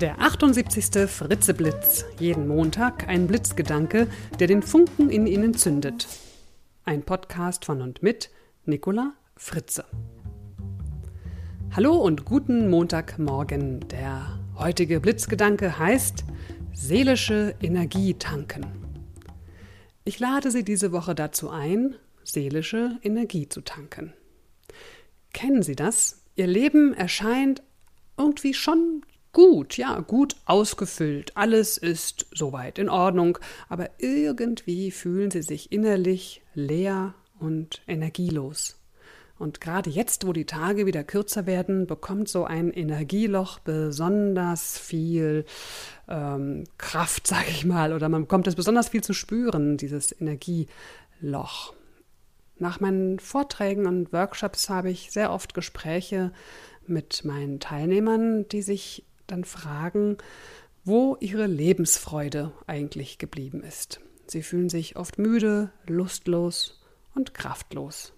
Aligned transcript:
Der 0.00 0.20
78. 0.20 1.10
Fritzeblitz. 1.10 2.04
Jeden 2.20 2.46
Montag 2.46 3.08
ein 3.08 3.26
Blitzgedanke, 3.26 4.06
der 4.38 4.46
den 4.46 4.62
Funken 4.62 5.10
in 5.10 5.26
Ihnen 5.26 5.54
zündet. 5.54 6.06
Ein 6.84 7.02
Podcast 7.02 7.64
von 7.64 7.82
und 7.82 8.00
mit 8.00 8.30
Nicola 8.64 9.14
Fritze. 9.34 9.84
Hallo 11.74 11.96
und 11.96 12.24
guten 12.24 12.70
Montagmorgen. 12.70 13.88
Der 13.88 14.38
heutige 14.56 15.00
Blitzgedanke 15.00 15.80
heißt 15.80 16.24
seelische 16.72 17.56
Energie 17.60 18.14
tanken. 18.14 18.66
Ich 20.04 20.20
lade 20.20 20.52
Sie 20.52 20.62
diese 20.62 20.92
Woche 20.92 21.16
dazu 21.16 21.50
ein, 21.50 21.96
seelische 22.22 23.00
Energie 23.02 23.48
zu 23.48 23.62
tanken. 23.62 24.12
Kennen 25.32 25.64
Sie 25.64 25.74
das? 25.74 26.22
Ihr 26.36 26.46
Leben 26.46 26.94
erscheint 26.94 27.64
irgendwie 28.16 28.54
schon 28.54 29.02
gut, 29.32 29.76
ja, 29.76 30.00
gut 30.00 30.36
ausgefüllt. 30.44 31.36
Alles 31.36 31.78
ist 31.78 32.26
soweit 32.32 32.78
in 32.78 32.88
Ordnung, 32.88 33.38
aber 33.68 33.90
irgendwie 33.98 34.90
fühlen 34.90 35.30
sie 35.30 35.42
sich 35.42 35.72
innerlich 35.72 36.42
leer 36.54 37.14
und 37.38 37.82
energielos. 37.86 38.78
Und 39.38 39.60
gerade 39.60 39.88
jetzt, 39.88 40.26
wo 40.26 40.32
die 40.32 40.46
Tage 40.46 40.84
wieder 40.86 41.04
kürzer 41.04 41.46
werden, 41.46 41.86
bekommt 41.86 42.28
so 42.28 42.44
ein 42.44 42.72
Energieloch 42.72 43.60
besonders 43.60 44.78
viel 44.78 45.44
ähm, 46.08 46.64
Kraft, 46.76 47.26
sage 47.28 47.50
ich 47.50 47.64
mal, 47.64 47.92
oder 47.92 48.08
man 48.08 48.22
bekommt 48.22 48.48
es 48.48 48.56
besonders 48.56 48.88
viel 48.88 49.02
zu 49.02 49.12
spüren, 49.12 49.76
dieses 49.76 50.18
Energieloch. 50.20 51.74
Nach 52.58 52.80
meinen 52.80 53.20
Vorträgen 53.20 53.86
und 53.86 54.12
Workshops 54.12 54.68
habe 54.68 54.90
ich 54.90 55.12
sehr 55.12 55.32
oft 55.32 55.54
Gespräche 55.54 56.32
mit 56.88 57.24
meinen 57.24 57.60
Teilnehmern, 57.60 58.48
die 58.48 58.62
sich 58.62 59.04
dann 59.30 59.44
fragen, 59.44 60.18
wo 60.84 61.16
ihre 61.20 61.46
Lebensfreude 61.46 62.52
eigentlich 62.66 63.18
geblieben 63.18 63.62
ist. 63.62 64.00
Sie 64.26 64.42
fühlen 64.42 64.68
sich 64.68 64.96
oft 64.96 65.18
müde, 65.18 65.70
lustlos 65.86 66.80
und 67.14 67.34
kraftlos. 67.34 68.12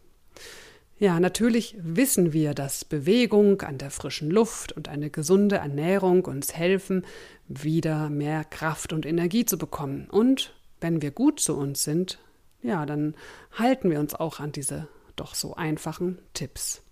Ja, 0.99 1.19
natürlich 1.19 1.77
wissen 1.81 2.35
wir, 2.35 2.53
dass 2.53 2.85
Bewegung 2.85 3.63
an 3.63 3.79
der 3.79 3.91
frischen 3.91 4.31
Luft 4.31 4.73
und 4.73 4.89
eine 4.89 5.09
gesunde 5.09 5.57
Ernährung 5.57 6.27
uns 6.27 6.55
helfen, 6.55 7.07
wieder 7.49 8.11
mehr 8.11 8.45
Kraft 8.45 8.93
und 8.93 9.07
Energie 9.07 9.47
zu 9.47 9.57
bekommen. 9.57 10.09
Und 10.11 10.55
wenn 10.81 11.01
wir 11.01 11.11
gut 11.11 11.41
zu 11.41 11.57
uns 11.57 11.85
sind, 11.85 12.19
ja, 12.63 12.85
dann 12.85 13.15
halten 13.53 13.91
wir 13.91 13.99
uns 13.99 14.15
auch 14.15 14.41
an 14.41 14.53
diese 14.53 14.89
doch 15.17 15.35
so 15.35 15.55
einfachen 15.55 16.19
Tipps. 16.35 16.83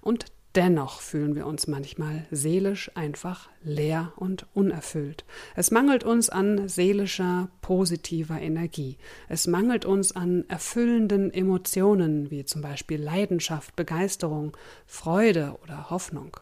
Und 0.00 0.26
Dennoch 0.56 1.02
fühlen 1.02 1.34
wir 1.34 1.46
uns 1.46 1.66
manchmal 1.66 2.24
seelisch 2.30 2.90
einfach 2.94 3.50
leer 3.62 4.14
und 4.16 4.46
unerfüllt. 4.54 5.26
Es 5.54 5.70
mangelt 5.70 6.02
uns 6.02 6.30
an 6.30 6.66
seelischer, 6.66 7.50
positiver 7.60 8.40
Energie. 8.40 8.96
Es 9.28 9.46
mangelt 9.46 9.84
uns 9.84 10.16
an 10.16 10.46
erfüllenden 10.48 11.30
Emotionen 11.30 12.30
wie 12.30 12.46
zum 12.46 12.62
Beispiel 12.62 13.02
Leidenschaft, 13.02 13.76
Begeisterung, 13.76 14.56
Freude 14.86 15.58
oder 15.62 15.90
Hoffnung. 15.90 16.38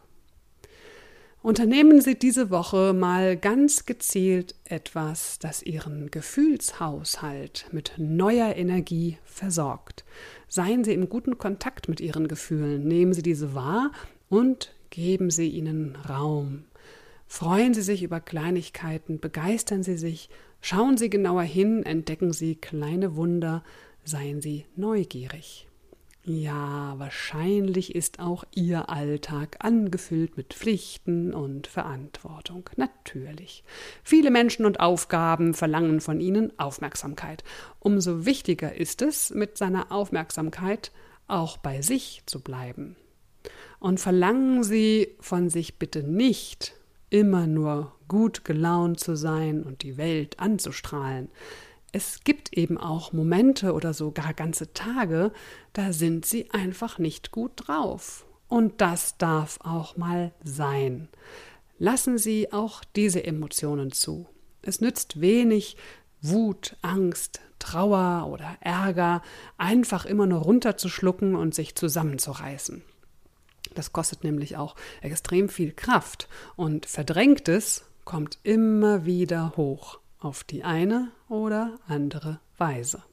Unternehmen 1.45 2.01
Sie 2.01 2.17
diese 2.17 2.49
Woche 2.49 2.91
mal 2.93 3.37
ganz 3.37 3.85
gezielt 3.85 4.55
etwas, 4.63 5.37
das 5.37 5.61
Ihren 5.61 6.09
Gefühlshaushalt 6.09 7.67
mit 7.71 7.93
neuer 7.99 8.55
Energie 8.55 9.19
versorgt. 9.25 10.05
Seien 10.47 10.83
Sie 10.83 10.93
im 10.93 11.07
guten 11.07 11.37
Kontakt 11.37 11.87
mit 11.87 12.01
Ihren 12.01 12.27
Gefühlen, 12.27 12.87
nehmen 12.87 13.13
Sie 13.13 13.21
diese 13.21 13.53
wahr 13.53 13.91
und 14.27 14.73
geben 14.89 15.29
Sie 15.29 15.49
ihnen 15.49 15.95
Raum. 16.09 16.63
Freuen 17.27 17.75
Sie 17.75 17.83
sich 17.83 18.01
über 18.01 18.19
Kleinigkeiten, 18.19 19.19
begeistern 19.19 19.83
Sie 19.83 19.97
sich, 19.97 20.31
schauen 20.61 20.97
Sie 20.97 21.11
genauer 21.11 21.43
hin, 21.43 21.83
entdecken 21.83 22.33
Sie 22.33 22.55
kleine 22.55 23.15
Wunder, 23.15 23.63
seien 24.03 24.41
Sie 24.41 24.65
neugierig. 24.75 25.67
Ja, 26.27 26.95
wahrscheinlich 26.97 27.93
ist 27.93 28.19
auch 28.19 28.45
Ihr 28.55 28.89
Alltag 28.89 29.57
angefüllt 29.59 30.37
mit 30.37 30.55
Pflichten 30.55 31.35
und 31.35 31.67
Verantwortung. 31.67 32.67
Natürlich. 32.77 33.63
Viele 34.03 34.31
Menschen 34.31 34.65
und 34.65 34.79
Aufgaben 34.79 35.53
verlangen 35.53 36.01
von 36.01 36.19
Ihnen 36.19 36.51
Aufmerksamkeit. 36.57 37.43
Umso 37.79 38.25
wichtiger 38.25 38.73
ist 38.73 39.03
es, 39.03 39.29
mit 39.29 39.59
seiner 39.59 39.91
Aufmerksamkeit 39.91 40.91
auch 41.27 41.57
bei 41.57 41.83
sich 41.83 42.23
zu 42.25 42.41
bleiben. 42.41 42.95
Und 43.77 43.99
verlangen 43.99 44.63
Sie 44.63 45.15
von 45.19 45.49
sich 45.49 45.77
bitte 45.77 46.01
nicht, 46.01 46.73
immer 47.11 47.45
nur 47.45 47.91
gut 48.07 48.45
gelaunt 48.45 48.99
zu 48.99 49.15
sein 49.15 49.61
und 49.61 49.83
die 49.83 49.97
Welt 49.97 50.39
anzustrahlen 50.39 51.29
es 51.95 52.25
gibt 52.25 52.51
eben 52.51 52.77
auch 52.77 53.13
Momente 53.13 53.71
oder 53.71 53.93
sogar 53.93 54.33
ganze 54.33 54.73
Tage, 54.73 55.31
da 55.71 55.93
sind 55.93 56.25
sie 56.25 56.51
einfach 56.51 56.99
nicht 56.99 57.31
gut 57.31 57.53
drauf. 57.55 58.25
Und 58.49 58.81
das 58.81 59.17
darf 59.17 59.59
auch 59.63 59.95
mal 59.95 60.33
sein. 60.43 61.07
Lassen 61.77 62.17
Sie 62.17 62.51
auch 62.51 62.83
diese 62.97 63.23
Emotionen 63.23 63.93
zu. 63.93 64.27
Es 64.61 64.81
nützt 64.81 65.21
wenig, 65.21 65.77
Wut, 66.21 66.75
Angst, 66.81 67.39
Trauer 67.59 68.27
oder 68.29 68.57
Ärger 68.59 69.21
einfach 69.57 70.05
immer 70.05 70.25
nur 70.25 70.39
runterzuschlucken 70.39 71.33
und 71.33 71.55
sich 71.55 71.75
zusammenzureißen. 71.75 72.81
Das 73.73 73.93
kostet 73.93 74.25
nämlich 74.25 74.57
auch 74.57 74.75
extrem 75.01 75.47
viel 75.47 75.71
Kraft 75.71 76.27
und 76.57 76.87
Verdrängtes 76.87 77.85
kommt 78.03 78.37
immer 78.43 79.05
wieder 79.05 79.53
hoch 79.55 79.99
auf 80.25 80.43
die 80.43 80.63
eine 80.63 81.11
oder 81.29 81.79
andere 81.87 82.39
Weise. 82.57 83.03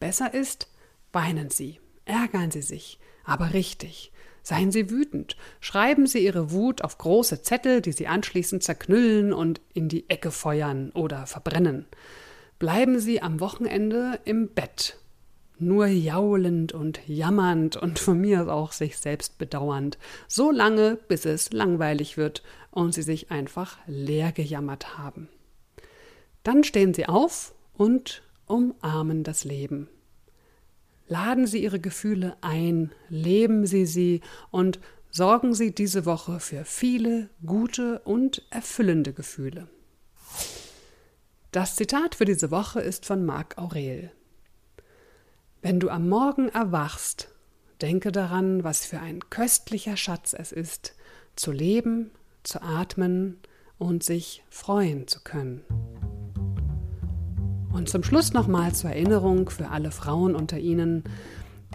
Besser 0.00 0.32
ist, 0.32 0.68
weinen 1.12 1.50
Sie, 1.50 1.78
ärgern 2.06 2.50
Sie 2.50 2.62
sich, 2.62 2.98
aber 3.22 3.52
richtig. 3.52 4.10
Seien 4.42 4.72
Sie 4.72 4.88
wütend, 4.90 5.36
schreiben 5.60 6.06
Sie 6.06 6.24
Ihre 6.24 6.50
Wut 6.52 6.82
auf 6.82 6.96
große 6.96 7.42
Zettel, 7.42 7.82
die 7.82 7.92
Sie 7.92 8.06
anschließend 8.06 8.62
zerknüllen 8.62 9.34
und 9.34 9.60
in 9.74 9.90
die 9.90 10.08
Ecke 10.08 10.30
feuern 10.30 10.90
oder 10.92 11.26
verbrennen. 11.26 11.84
Bleiben 12.58 12.98
Sie 12.98 13.20
am 13.20 13.38
Wochenende 13.38 14.20
im 14.24 14.48
Bett, 14.48 14.96
nur 15.58 15.86
jaulend 15.86 16.72
und 16.72 17.06
jammernd 17.06 17.76
und 17.76 17.98
von 17.98 18.18
mir 18.18 18.50
auch 18.50 18.72
sich 18.72 18.96
selbst 18.96 19.36
bedauernd, 19.36 19.98
so 20.28 20.50
lange, 20.50 20.98
bis 21.08 21.26
es 21.26 21.52
langweilig 21.52 22.16
wird 22.16 22.42
und 22.70 22.94
Sie 22.94 23.02
sich 23.02 23.30
einfach 23.30 23.76
leer 23.86 24.32
gejammert 24.32 24.96
haben. 24.96 25.28
Dann 26.42 26.64
stehen 26.64 26.94
Sie 26.94 27.06
auf 27.06 27.54
und 27.74 28.22
umarmen 28.46 29.24
das 29.24 29.44
Leben. 29.44 29.88
Laden 31.06 31.46
Sie 31.46 31.62
Ihre 31.62 31.80
Gefühle 31.80 32.36
ein, 32.40 32.92
leben 33.08 33.66
Sie 33.66 33.84
sie 33.84 34.20
und 34.50 34.78
sorgen 35.10 35.54
Sie 35.54 35.74
diese 35.74 36.06
Woche 36.06 36.40
für 36.40 36.64
viele 36.64 37.30
gute 37.44 37.98
und 38.00 38.46
erfüllende 38.50 39.12
Gefühle. 39.12 39.68
Das 41.50 41.74
Zitat 41.74 42.14
für 42.14 42.24
diese 42.24 42.52
Woche 42.52 42.80
ist 42.80 43.06
von 43.06 43.26
Marc 43.26 43.58
Aurel. 43.58 44.12
Wenn 45.62 45.80
du 45.80 45.90
am 45.90 46.08
Morgen 46.08 46.48
erwachst, 46.48 47.28
denke 47.82 48.12
daran, 48.12 48.62
was 48.62 48.86
für 48.86 49.00
ein 49.00 49.18
köstlicher 49.30 49.96
Schatz 49.96 50.32
es 50.32 50.52
ist, 50.52 50.94
zu 51.34 51.50
leben, 51.50 52.12
zu 52.44 52.62
atmen 52.62 53.38
und 53.78 54.04
sich 54.04 54.44
freuen 54.48 55.08
zu 55.08 55.20
können. 55.20 55.64
Und 57.72 57.88
zum 57.88 58.02
Schluss 58.02 58.32
nochmal 58.32 58.74
zur 58.74 58.90
Erinnerung 58.90 59.48
für 59.48 59.68
alle 59.68 59.90
Frauen 59.90 60.34
unter 60.34 60.58
Ihnen. 60.58 61.04